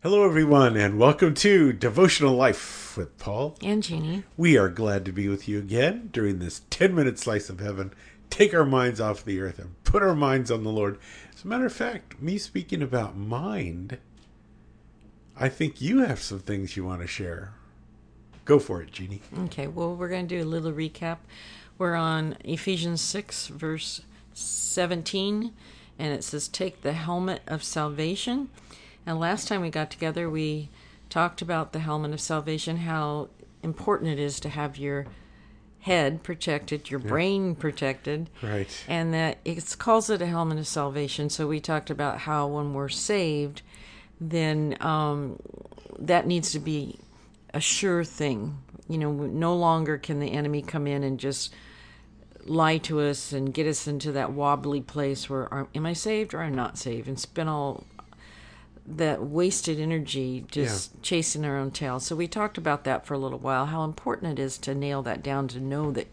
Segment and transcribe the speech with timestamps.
[0.00, 3.56] Hello, everyone, and welcome to Devotional Life with Paul.
[3.64, 4.22] And Jeannie.
[4.36, 7.92] We are glad to be with you again during this 10 minute slice of heaven.
[8.30, 11.00] Take our minds off the earth and put our minds on the Lord.
[11.34, 13.98] As a matter of fact, me speaking about mind,
[15.36, 17.54] I think you have some things you want to share.
[18.44, 19.22] Go for it, Jeannie.
[19.46, 21.18] Okay, well, we're going to do a little recap.
[21.76, 24.02] We're on Ephesians 6, verse
[24.32, 25.52] 17,
[25.98, 28.50] and it says, Take the helmet of salvation.
[29.08, 30.68] And last time we got together, we
[31.08, 33.30] talked about the helmet of salvation, how
[33.62, 35.06] important it is to have your
[35.80, 38.28] head protected, your brain protected.
[38.42, 38.68] Right.
[38.86, 41.30] And that it calls it a helmet of salvation.
[41.30, 43.62] So we talked about how when we're saved,
[44.20, 45.38] then um,
[45.98, 46.98] that needs to be
[47.54, 48.58] a sure thing.
[48.90, 51.54] You know, no longer can the enemy come in and just
[52.44, 56.42] lie to us and get us into that wobbly place where am I saved or
[56.42, 57.84] I'm not saved and spin all
[58.96, 61.00] that wasted energy just yeah.
[61.02, 62.00] chasing our own tail.
[62.00, 65.02] So we talked about that for a little while, how important it is to nail
[65.02, 66.08] that down to know that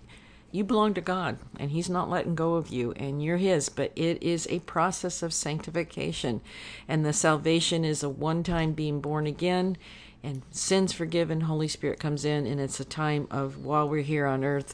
[0.52, 3.92] you belong to God and He's not letting go of you and you're His, but
[3.96, 6.42] it is a process of sanctification.
[6.88, 9.78] And the salvation is a one time being born again
[10.26, 14.26] and sins forgiven, Holy Spirit comes in, and it's a time of while we're here
[14.26, 14.74] on earth,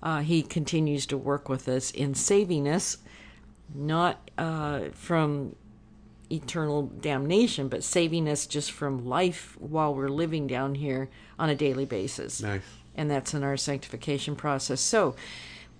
[0.00, 2.98] uh, He continues to work with us in saving us,
[3.74, 5.56] not uh, from
[6.32, 11.54] eternal damnation, but saving us just from life while we're living down here on a
[11.54, 12.42] daily basis.
[12.42, 12.62] Nice.
[12.94, 14.80] And that's in our sanctification process.
[14.80, 15.14] So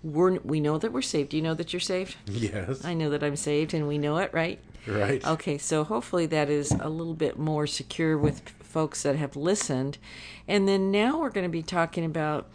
[0.03, 1.30] we're, we know that we're saved.
[1.30, 2.17] Do you know that you're saved?
[2.27, 2.84] Yes.
[2.84, 4.58] I know that I'm saved, and we know it, right?
[4.86, 5.25] Right.
[5.25, 9.98] Okay, so hopefully that is a little bit more secure with folks that have listened.
[10.48, 12.50] And then now we're going to be talking about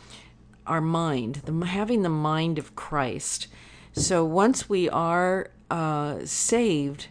[0.66, 3.48] our mind, the, having the mind of Christ.
[3.94, 7.08] So once we are uh, saved,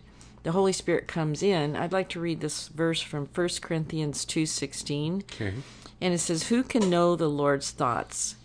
[0.47, 1.75] the Holy Spirit comes in.
[1.75, 5.25] I'd like to read this verse from 1 Corinthians 2:16.
[5.25, 5.55] Okay.
[6.00, 8.36] And it says, "Who can know the Lord's thoughts?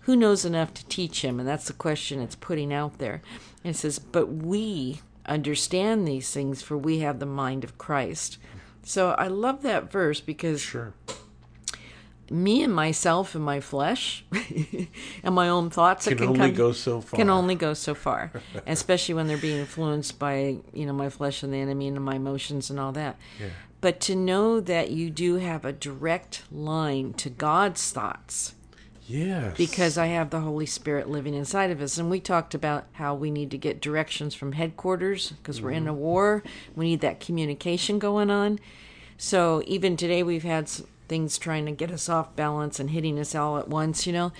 [0.00, 3.22] Who knows enough to teach him?" And that's the question it's putting out there.
[3.64, 8.36] And it says, "But we understand these things for we have the mind of Christ."
[8.82, 10.92] So I love that verse because Sure
[12.30, 14.24] me and myself and my flesh
[15.22, 17.16] and my own thoughts can, can only come, go so far.
[17.16, 18.32] Can only go so far,
[18.66, 22.16] especially when they're being influenced by you know my flesh and the enemy and my
[22.16, 23.16] emotions and all that.
[23.40, 23.48] Yeah.
[23.80, 28.54] But to know that you do have a direct line to God's thoughts.
[29.06, 29.56] Yes.
[29.56, 31.96] Because I have the Holy Spirit living inside of us.
[31.96, 35.66] And we talked about how we need to get directions from headquarters because mm-hmm.
[35.66, 36.42] we're in a war.
[36.74, 38.58] We need that communication going on.
[39.16, 40.68] So even today, we've had
[41.08, 44.32] things trying to get us off balance and hitting us all at once, you know.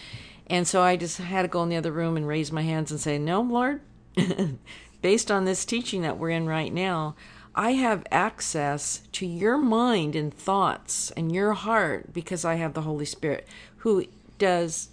[0.47, 2.91] And so I just had to go in the other room and raise my hands
[2.91, 3.81] and say, No, Lord,
[5.03, 7.17] based on this teaching that we're in right now,
[7.55, 12.83] I have access to your mind and thoughts and your heart because I have the
[12.83, 13.49] Holy Spirit
[13.79, 14.05] who
[14.39, 14.91] does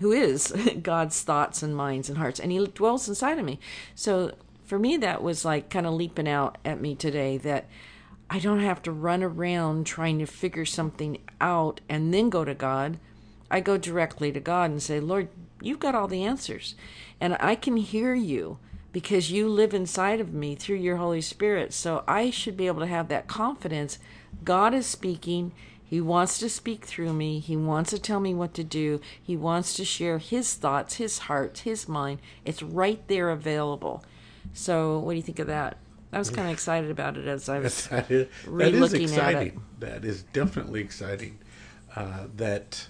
[0.00, 0.52] who is
[0.82, 3.60] God's thoughts and minds and hearts and he dwells inside of me.
[3.94, 4.32] So
[4.64, 7.66] for me that was like kind of leaping out at me today that
[8.28, 12.54] I don't have to run around trying to figure something out and then go to
[12.54, 12.98] God.
[13.50, 15.28] I go directly to God and say, Lord,
[15.60, 16.74] you've got all the answers.
[17.20, 18.58] And I can hear you
[18.92, 21.72] because you live inside of me through your Holy Spirit.
[21.72, 23.98] So I should be able to have that confidence.
[24.42, 25.52] God is speaking.
[25.84, 27.38] He wants to speak through me.
[27.38, 29.00] He wants to tell me what to do.
[29.22, 32.18] He wants to share his thoughts, his heart, his mind.
[32.44, 34.04] It's right there available.
[34.52, 35.76] So, what do you think of that?
[36.12, 39.62] I was kind of excited about it as I was that is, that is exciting.
[39.80, 41.38] That is definitely exciting.
[41.94, 42.88] Uh, that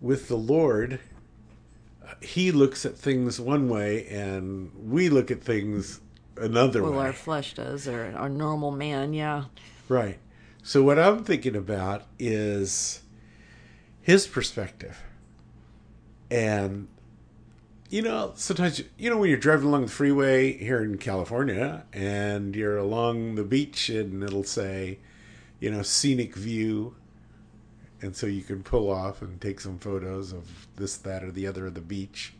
[0.00, 1.00] with the Lord,
[2.04, 6.00] uh, He looks at things one way, and we look at things
[6.36, 6.96] another well, way.
[6.96, 9.44] Well, our flesh does, or our normal man, yeah.
[9.88, 10.18] Right.
[10.62, 13.02] So what I'm thinking about is
[14.00, 15.02] His perspective,
[16.30, 16.88] and
[17.90, 22.54] you know, sometimes you know when you're driving along the freeway here in California and
[22.54, 24.98] you're along the beach and it'll say,
[25.58, 26.94] you know, scenic view,
[28.00, 31.48] and so you can pull off and take some photos of this, that, or the
[31.48, 32.32] other of the beach,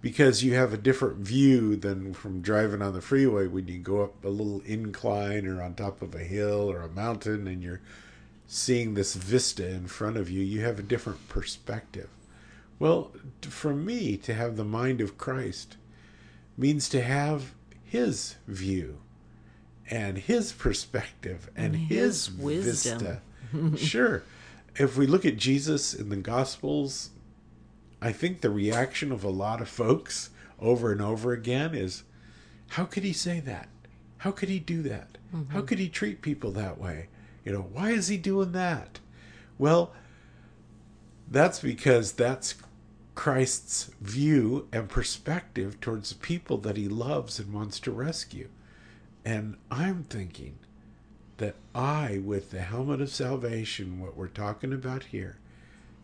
[0.00, 4.02] because you have a different view than from driving on the freeway when you go
[4.02, 7.80] up a little incline or on top of a hill or a mountain and you're
[8.46, 10.40] seeing this vista in front of you.
[10.40, 12.08] You have a different perspective.
[12.78, 15.76] Well, for me, to have the mind of Christ
[16.56, 17.54] means to have
[17.84, 18.98] his view
[19.90, 23.20] and his perspective and, and his, his vista.
[23.76, 24.22] sure.
[24.76, 27.10] If we look at Jesus in the Gospels,
[28.00, 30.30] I think the reaction of a lot of folks
[30.60, 32.04] over and over again is
[32.70, 33.68] how could he say that?
[34.18, 35.18] How could he do that?
[35.34, 35.52] Mm-hmm.
[35.52, 37.08] How could he treat people that way?
[37.44, 38.98] You know, why is he doing that?
[39.58, 39.92] Well,
[41.30, 42.54] that's because that's
[43.18, 48.48] Christ's view and perspective towards the people that he loves and wants to rescue.
[49.24, 50.60] And I'm thinking
[51.38, 55.38] that I, with the helmet of salvation, what we're talking about here,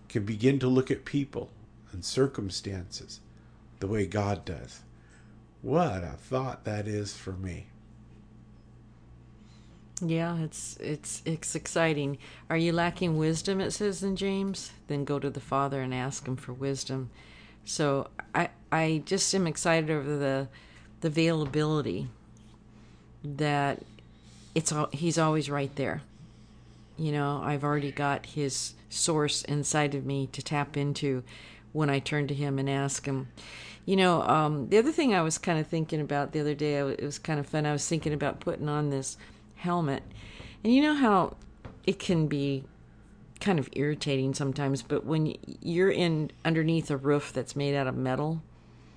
[0.09, 1.51] can begin to look at people
[1.93, 3.21] and circumstances
[3.79, 4.81] the way God does.
[5.63, 7.69] What a thought that is for me.
[10.01, 12.19] Yeah, it's it's it's exciting.
[12.51, 13.61] Are you lacking wisdom?
[13.61, 14.73] It says in James.
[14.89, 17.11] Then go to the Father and ask Him for wisdom.
[17.65, 20.49] So I I just am excited over the
[21.01, 22.09] the availability
[23.23, 23.83] that
[24.55, 26.03] it's all He's always right there.
[26.97, 31.23] You know, I've already got His source inside of me to tap into
[31.73, 33.29] when I turn to Him and ask Him.
[33.87, 36.75] You know, um, the other thing I was kind of thinking about the other day,
[36.77, 37.67] it was kind of fun.
[37.67, 39.19] I was thinking about putting on this
[39.65, 40.03] helmet.
[40.63, 41.37] And you know how
[41.87, 42.65] it can be
[43.41, 47.97] kind of irritating sometimes, but when you're in underneath a roof that's made out of
[47.97, 48.41] metal,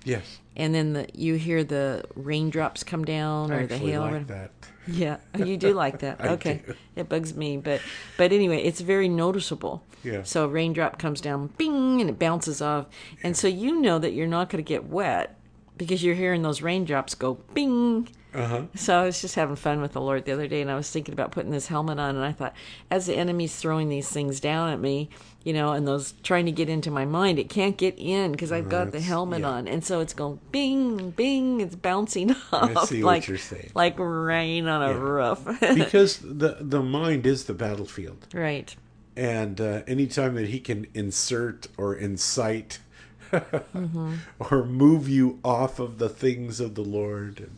[0.04, 0.38] Yes.
[0.56, 4.02] and then the you hear the raindrops come down I or the hail.
[4.02, 4.50] like that.
[4.90, 6.18] Yeah, you do like that.
[6.24, 6.74] Okay, do.
[6.96, 7.82] it bugs me, but
[8.16, 9.82] but anyway, it's very noticeable.
[10.02, 10.22] Yeah.
[10.22, 12.86] So a raindrop comes down, bing, and it bounces off,
[13.22, 15.38] and so you know that you're not going to get wet
[15.76, 18.08] because you're hearing those raindrops go bing.
[18.34, 18.62] Uh-huh.
[18.74, 20.90] So I was just having fun with the Lord the other day, and I was
[20.90, 22.54] thinking about putting this helmet on, and I thought,
[22.90, 25.08] as the enemy's throwing these things down at me,
[25.44, 28.52] you know, and those trying to get into my mind, it can't get in because
[28.52, 29.48] I've got the helmet yeah.
[29.48, 33.70] on, and so it's going bing, bing, it's bouncing off see what like you're saying.
[33.74, 34.98] like rain on a Yeah.
[34.98, 35.60] roof.
[35.74, 38.26] because the the mind is the battlefield.
[38.34, 38.76] right.
[39.16, 42.80] and uh, anytime that he can insert or incite
[43.32, 44.14] Mm-hmm.
[44.38, 47.56] or move you off of the things of the Lord and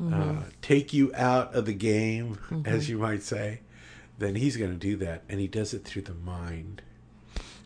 [0.00, 0.38] Mm-hmm.
[0.38, 3.60] uh, take you out of the game, as you might say,
[4.18, 6.82] then he's going to do that, and he does it through the mind.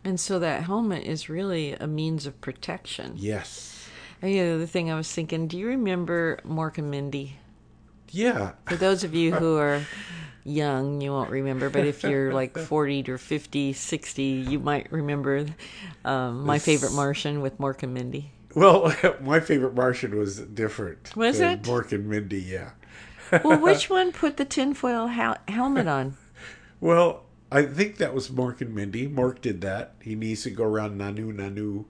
[0.04, 3.14] And so that helmet is really a means of protection.
[3.16, 3.88] Yes,
[4.22, 7.36] And the other thing I was thinking, do you remember Mork and Mindy?
[8.12, 9.82] yeah, For those of you who are
[10.44, 15.46] young, you won't remember, but if you're like 40 or 50, 60, you might remember
[16.04, 18.30] um, my favorite Martian with Mork and Mindy.
[18.54, 21.14] Well, my favorite Martian was different.
[21.16, 21.62] Was it?
[21.62, 22.40] Mork and Mindy?
[22.40, 22.70] Yeah.
[23.44, 26.16] Well, which one put the tinfoil hel- helmet on?
[26.80, 29.08] Well, I think that was Mork and Mindy.
[29.08, 29.94] Mork did that.
[30.02, 31.84] He needs to go around Nanu Nanu.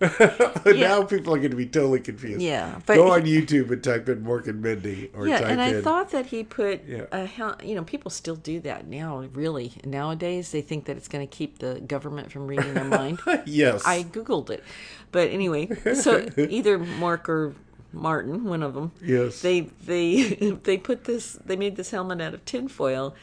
[0.66, 2.40] now people are going to be totally confused.
[2.40, 5.60] Yeah, but go on YouTube and type in Mork and Mindy, or yeah, type and
[5.60, 5.82] I in.
[5.82, 7.06] thought that he put Yeah.
[7.12, 9.18] a you know people still do that now.
[9.32, 13.20] Really, nowadays they think that it's going to keep the government from reading their mind.
[13.44, 14.62] yes, I googled it,
[15.12, 17.54] but anyway, so either Mark or
[17.92, 20.22] Martin, one of them, yes, they they
[20.64, 23.14] they put this they made this helmet out of tinfoil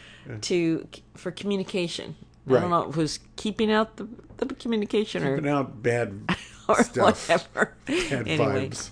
[0.41, 2.15] to for communication.
[2.47, 4.07] I don't know if it was keeping out the,
[4.37, 6.29] the communication Keeping or out bad
[6.67, 7.73] or stuff, whatever.
[7.85, 8.89] bad anyway, vibes.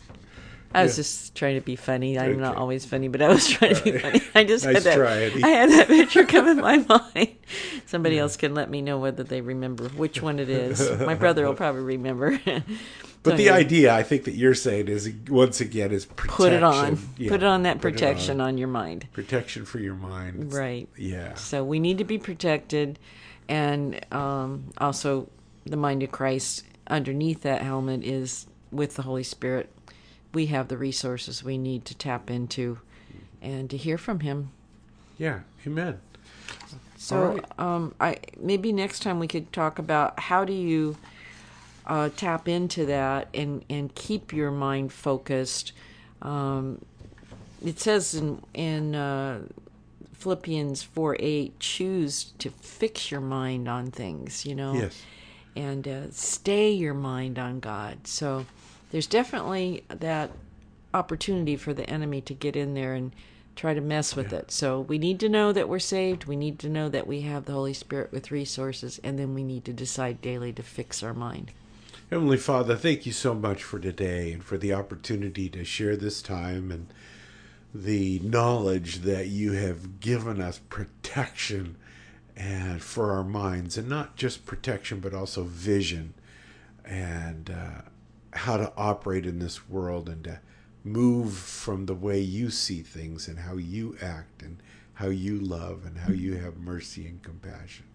[0.76, 1.04] I was Yeah.
[1.04, 2.18] just trying to be funny.
[2.18, 4.22] I'm not always funny, but I was trying to be funny.
[4.34, 4.96] I just Nice had that.
[4.98, 6.78] try, I had that picture come in my
[7.16, 7.36] mind.
[7.86, 10.90] Somebody else can let me know whether they remember which one it is.
[11.00, 12.40] My brother will probably remember.
[13.22, 16.36] But the anyway, idea, I think, that you're saying is once again is protection.
[16.36, 16.98] put it on.
[17.18, 18.48] Yeah, put it on that protection on.
[18.50, 19.08] on your mind.
[19.14, 20.52] Protection for your mind.
[20.54, 20.90] Right.
[20.98, 21.36] Yeah.
[21.36, 23.00] So we need to be protected,
[23.48, 25.30] and um, also
[25.66, 29.72] the mind of Christ underneath that helmet is with the Holy Spirit.
[30.34, 32.80] We have the resources we need to tap into
[33.42, 34.52] and to hear from Him.
[35.18, 35.42] Yeah.
[35.66, 36.00] Amen.
[36.98, 37.60] So, right.
[37.60, 40.98] um, I maybe next time we could talk about how do you
[41.86, 45.74] uh, tap into that and and keep your mind focused.
[46.22, 46.84] Um,
[47.64, 49.42] it says in in uh,
[50.14, 54.46] Philippians four eight, choose to fix your mind on things.
[54.46, 55.02] You know, Yes.
[55.56, 58.08] And uh, stay your mind on God.
[58.08, 58.46] So
[58.92, 60.32] there's definitely that
[60.94, 63.12] opportunity for the enemy to get in there and
[63.56, 64.52] try to mess with it.
[64.52, 66.26] So we need to know that we're saved.
[66.26, 69.44] We need to know that we have the Holy Spirit with resources, and then we
[69.44, 71.52] need to decide daily to fix our mind.
[72.10, 76.22] Heavenly Father, thank you so much for today and for the opportunity to share this
[76.22, 76.88] time and
[77.74, 81.76] the knowledge that you have given us protection
[82.36, 86.14] and for our minds and not just protection but also vision
[86.86, 87.82] and uh,
[88.34, 90.40] how to operate in this world and to
[90.84, 94.62] move from the way you see things and how you act and
[94.96, 97.86] how you love and how you have mercy and compassion.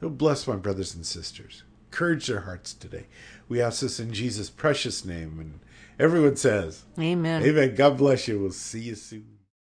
[0.00, 1.64] So bless my brothers and sisters.
[1.90, 3.06] Encourage their hearts today.
[3.48, 5.38] We ask this in Jesus' precious name.
[5.40, 5.60] And
[5.98, 7.42] everyone says, Amen.
[7.42, 7.74] Amen.
[7.74, 8.38] God bless you.
[8.38, 9.37] We'll see you soon.